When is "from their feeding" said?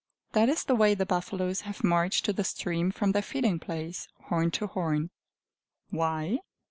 2.89-3.59